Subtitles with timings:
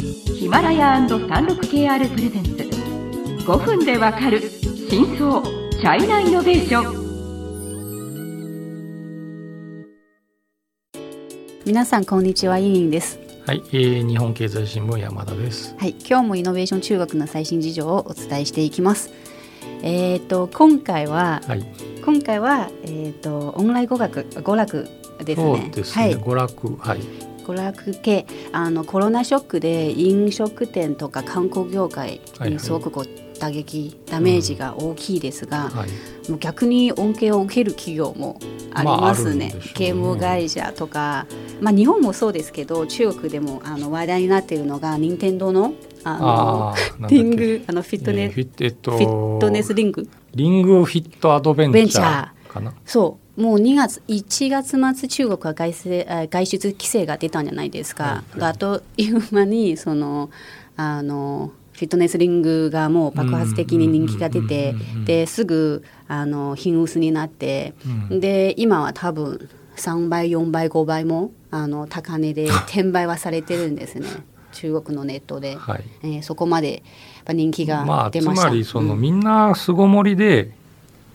[0.00, 2.50] ヒマラヤ &36KR プレゼンツ。
[3.44, 4.40] 5分でわかる
[4.88, 7.08] 真相チャイナイノベーション。
[11.66, 13.18] 皆さんこんにちはインです。
[13.44, 15.74] はい、えー、日本経済新聞山田です。
[15.76, 19.12] はい今日もイノベーション中国の最新事情をお伝えしていきます。
[19.82, 21.66] えっ、と今回ははい、
[22.04, 24.88] 今回はえっ、とオンライン語学娯楽
[25.24, 26.16] ですそうねですね、はい。
[26.16, 27.00] 娯楽、はい、
[27.48, 32.50] 娯楽系あのコロナショックで飲食店とか観光業界はいはい。
[32.52, 38.38] にすごくこう打撃ダメージが大きいですが、はい、もう逆に恩恵を受ける企業も
[38.74, 41.26] ありますね,、まあゲーム会社とか、
[41.60, 45.72] まあ、日本もそうですけど中国でもあの話題になっているのが任天堂の
[46.04, 50.08] あのリングあのフィットネス、えーフィットえっとフィットネスリング？
[50.34, 52.72] リングフィットアドベンチャーかな。
[52.84, 58.40] そうもう2月1月末中国は外せあ外出規制が出たんじゃないですか、はい。
[58.40, 60.30] はいあという間にその
[60.76, 67.74] あのフィットネスリングがもう爆発的に人気が出てですぐあの品薄になって、
[68.10, 74.08] うんで今は多分3倍4倍5倍もあの高値で 転売はされてるんですね。
[74.50, 75.84] 中国のネットで、はい。
[76.02, 76.82] えーそこまでやっ
[77.26, 78.48] ぱ人気まがあつ出ました。
[78.48, 79.00] まりその、うん。
[79.00, 80.50] みんな巣ごもりで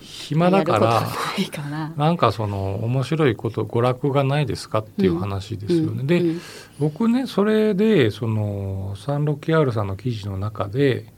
[0.00, 1.92] 暇だから。
[1.96, 6.04] なんかその面白いこと娯楽がないですかっていう話ですよね。
[6.04, 6.40] で、うんうん
[6.80, 11.12] 僕ねそれでその 36KR さんの記事の中で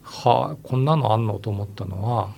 [0.00, 2.30] はあこんなのあんのと思ったのは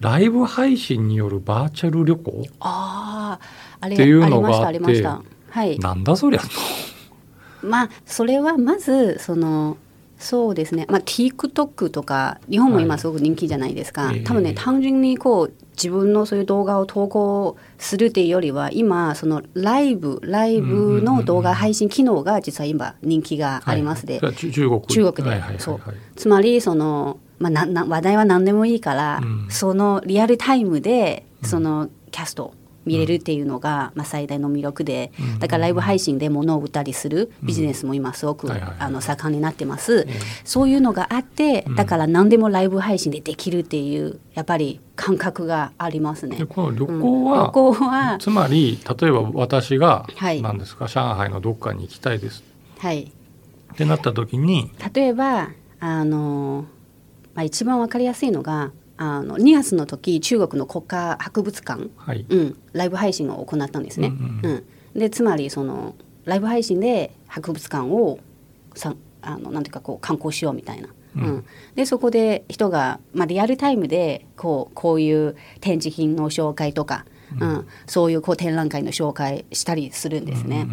[0.00, 5.04] ライブ配信によるバーチャル旅行っていうのがあって。
[5.50, 5.78] はい。
[5.78, 6.48] なんだそりゃと。
[7.66, 9.76] まあそれはまずその
[10.20, 10.86] そうですね。
[10.88, 12.84] まあ TikTok とか日本もはい。
[12.84, 14.12] 今すごく人気じゃないですか。
[14.14, 14.20] ええ。
[14.20, 24.34] 多分ね単純にこう自分のそういう動画を投稿するっていうよりは今そのライブライブの動画配信機能が実は今人気がありますで、はい。
[24.34, 25.30] 中国中国で。
[25.30, 25.60] はいはいはいはい。
[25.60, 25.80] そう。
[26.16, 29.46] つまりその、まあ、なな話題は何でもいいから、うん。
[29.48, 32.52] そのリアルタイムでそのキャスト
[32.84, 35.38] 見れるっていうのが、まあ、最大の魅力で、うん。
[35.38, 41.74] だからライブ配信で物を売ったりするビジネスも今すごく、あの盛んになってます、ええそういうのがあってうん。
[41.74, 46.36] だから何でもライブ配信でできるっていうやっぱり感覚がありますね。
[46.36, 46.46] で。
[46.46, 47.00] この旅うん。
[47.00, 50.42] 行は、旅行はつまり例えば私がはい。
[50.42, 52.42] 何ですか、上海のどっかに行きたいです。
[52.78, 53.12] はい。
[53.72, 56.66] ってなった時に例えばあの、
[57.34, 58.72] まあ、一番わかりやすいのが
[59.02, 64.08] あの2月の時中国の国家博物館、はい、うん、ライブ配信を行ったんですね。
[64.08, 65.94] うんうんでつまりその
[66.24, 68.18] ライブ配信で博物館を
[68.74, 70.88] さあのなんていうかこう観光しようみたいな。
[71.16, 71.22] うん。
[71.22, 71.44] うん。
[71.76, 77.06] でそこで人が、まあ、リアルタイムでこうこういう展示品の紹介とか、
[77.38, 77.68] うん。
[77.86, 80.66] そういうこう展覧会の紹介したりするんですね。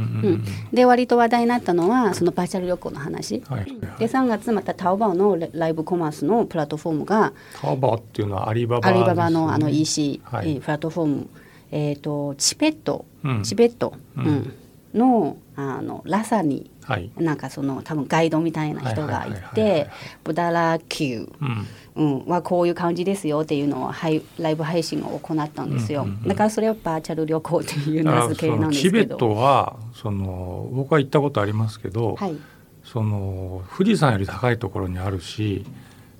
[0.74, 3.44] で割と話題になったのはそのバーチャル旅行の話。
[3.48, 10.52] はいはいで3月またタオバオのライブコマースのプラットフォームがタオバオっていうのはアリババね、リババのあの EC、はい。
[10.52, 11.28] えープラットフォーム、
[11.72, 13.44] えー、とチペット、うん。
[13.44, 14.26] チベット、うん。
[14.26, 14.54] うん
[14.98, 19.90] のあのラサにはい、なんかその多分ガイドみたいな人がいて
[20.24, 21.66] ブダラキュー、
[21.98, 26.28] うん、うん、はこういう感じですよっていうのをはいライブ配信を行ったんですよ、うんうんうん。
[26.30, 32.38] だからそれをバーチャル旅行っていう名付けそなんですのチベッけどトはその僕は行ったことありますけど、はい。
[32.86, 35.66] その富士山より高いところにあるし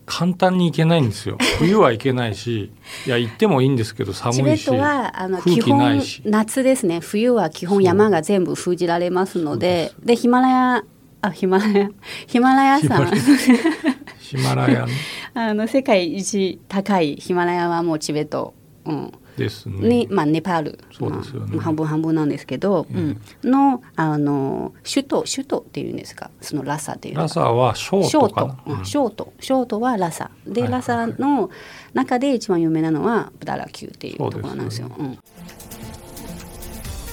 [0.08, 1.38] 簡単に行けないんですよ。
[1.60, 2.72] 冬は行けないし
[3.06, 7.02] いや行ってもいいんですけどチ寒いしベットはあの基本夏ですね。
[7.02, 10.84] 冬は基本山が全部封じられますのででヒマラヤ
[11.22, 11.90] あヒマラヤ？
[12.26, 13.12] ヒマラヤ山
[14.20, 14.94] ヒマラヤね。
[15.34, 18.54] あの世界一高いヒマラヤはもうチベット、
[18.88, 19.14] うん。
[19.38, 19.88] ですね。
[19.88, 20.80] にまあ、ネパール。
[20.92, 21.56] そうですよね。
[21.56, 26.32] まあ半分半分なんですけど、うんうん、のあの首都首都っていうんですか？
[26.42, 28.34] そのラサっていうラサはショショート。
[28.34, 28.86] かな、うん。
[28.86, 29.34] ショート。
[29.40, 30.32] ショートはラサ。
[30.46, 30.82] で、はいはいはい。
[30.82, 31.50] ラサの
[31.94, 34.90] 中で一番有名なのはブダラ級っていうところなんですよ。
[34.90, 35.20] そううん、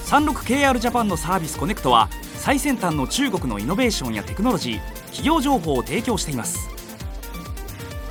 [0.05, 6.69] 36KR ジャパンのサービスコネクトは最先端の中国のイノベーションやテクノロジー企業情報を提供しています。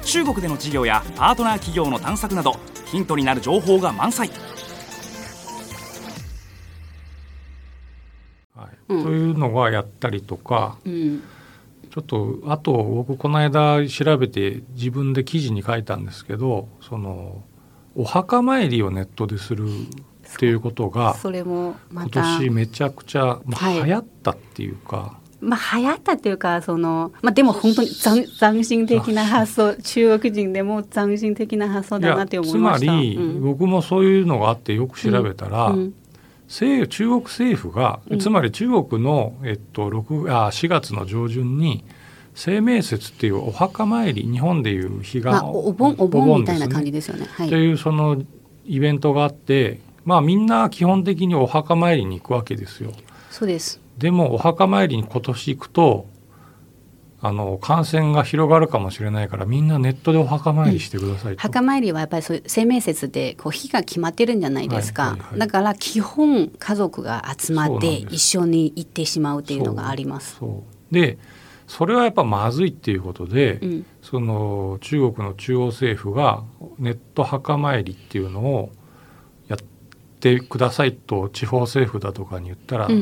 [0.05, 2.57] 中国での事業やパートナー企業の探索など
[2.95, 4.31] ヒントになる情報が満載。
[8.55, 8.69] はい。
[8.89, 9.03] うん。
[9.03, 11.21] というのがやったりとかうん。
[11.91, 17.45] ちょっとあと僕この間調べて自分で記事に書いたんですけどその
[17.97, 32.87] お墓参りをネットでするっていうことがそれもま今た年めちゃくちゃ、ま流行ったっていうか、まあ流行ったっていうかその、まあ、でも本当に斬斬新的な発想中国人でも斬新的な発想いだなって思いました。
[32.87, 35.95] つまり、うん僕もそういうのがあってよく調べたら、うん
[36.47, 41.85] 政中国政府が、うんつまり中国の、えっと、6あ4月の上旬に
[42.35, 47.27] 清明節っていうお墓参り日本でいう日が、まあ、おお盆お盆みたいな感じですよね。
[47.31, 48.23] はいっていうその
[48.67, 52.93] イベントがあってまあみんな基本的にお墓参りに行くわけですよ。
[53.31, 53.84] そうです。
[53.99, 56.09] でもお墓参りに今年行くと
[57.21, 61.41] あの感染が広がるかもしれないからみんなネットでお墓参りしてくださいと。
[61.41, 65.39] 墓参りはやっぱりそういう清明節でこう日が決まってるんじゃないですか、はいはいはい。
[65.39, 70.37] だから基本家族が集まって一緒に行ってしまうっていうのがあります。
[70.39, 71.19] そうで
[71.67, 76.45] それはやっぱまずいっていうことで、うん、その中国の中央政府が
[76.79, 78.71] ネット墓参りっていうのをや
[80.33, 82.97] ってくださいと地方政府だとかに言ったら、うんう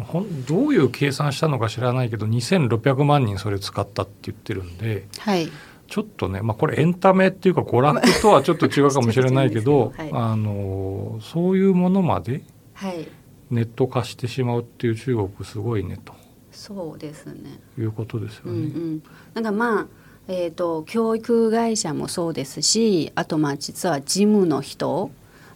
[0.00, 0.04] ん。
[0.06, 5.50] ほんどういう計算したのか知らないけど2600万人それ使ったって言ってるんではい、
[5.88, 10.10] ちょっとね、まあ、これエンタメっていうか娯楽とはちょっと違うかもしれないけど はい。
[10.12, 12.42] あのそういうものまで
[12.74, 13.08] はい、
[13.50, 16.14] ネット化してしまうっていう中国すごいねと。
[16.52, 17.60] そうですね。
[17.78, 18.66] いうことですようんうね。
[18.68, 19.02] ん、
[19.34, 19.86] なんかまあ
[20.28, 25.10] えー、と教育会社もそうですしあとまあ実は事務の人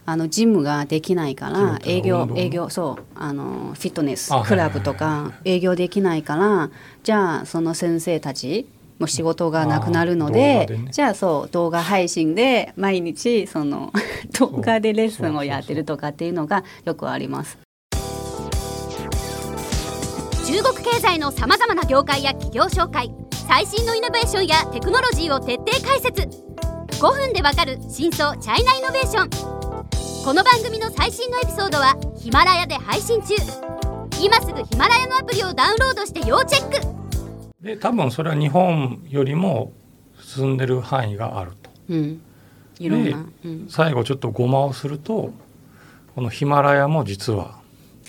[0.07, 6.69] あのジムができないから営業営業そうあのフィットネスあクラブとはいか営業できないから
[7.03, 8.67] じゃあその先生たち
[8.99, 13.91] も仕事がなくなるのあでじゃあそう動画配信で毎日その
[14.39, 17.57] 動画でレッスンをやってるとかっていうのがよくあります。
[20.45, 23.11] 中国経済のさまざまな業界や企業紹介
[23.47, 26.45] 最新のイノベーションやテクノロジーを徹底解説。
[27.01, 29.54] 5分でわかる真相チャイナイノベーション
[30.25, 33.35] この番組の最新のエピソードはヒマラヤで配信中。
[34.19, 37.61] 今すぐヒマラヤのアプリをダウンロードして要チェック。
[37.61, 39.71] で多分それは日本よりも
[40.19, 41.69] 進んでる範囲があると。
[41.89, 42.21] うん、
[42.79, 45.31] いろんな、うん、最後ちょっとごまをすると
[46.15, 47.59] このヒマラヤも実は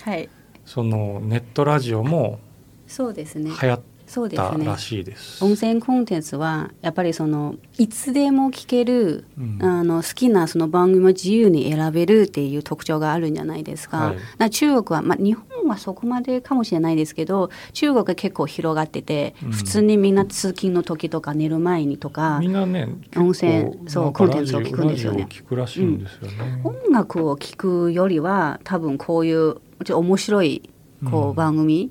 [0.01, 0.31] はい。
[0.65, 2.41] そのネットラジオも
[2.87, 3.51] そうですね。
[3.61, 5.44] 流行っそうですねたらしいです。
[5.44, 13.99] 音声コンテンツはやっぱりそのいつでも聞ける、うんあの好きなその番組を自由に選べるっていう特徴があるんじゃないですか。
[13.99, 26.61] はいな中国は、まあ、日本はそこまでかもしれないですけど中国は結構広がってて、うん普通にみんな通勤の時とか寝る前にとかみんなね音声結構そうコンテンツを聞くんですよねラジオ聞くらしいんですよね。
[26.62, 30.70] 音楽を聞くよりは多分こういうちょっと面白い
[31.11, 31.91] こうんう番組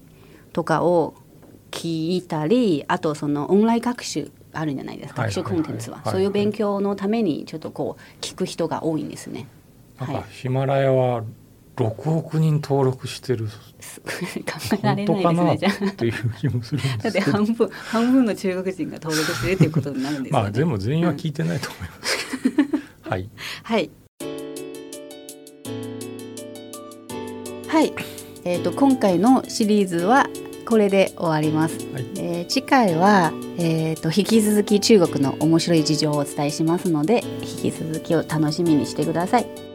[0.53, 1.15] とかを
[1.75, 9.47] 聞いたり、あとそのオンライン学習あるんじゃないですか、はい学習コンテンツは、そういう勉強のためにちょっとこう聞く人が多いんですね。
[9.99, 10.23] なんはい。
[10.23, 11.23] かヒマラヤは
[11.75, 13.47] 6億人登録してる。
[13.47, 13.51] 考
[14.73, 17.31] えられなないですねじゃあっていう気もするんだってですけど。
[17.31, 20.43] 半分半分の中国人が登録してるっていうことになるんですよね。
[20.43, 22.63] まあでも全員は聞いてないと思いますけど、
[23.11, 23.29] はい。
[23.63, 23.89] はい。
[27.67, 27.93] はい。
[28.45, 30.24] えっ、と今回のシリーズは
[30.65, 31.77] これで終わります。
[31.93, 39.74] はいえー次回はえっ、と引き続き中国の面白い事情をお伝えしますので引き続きを楽しみにしてください。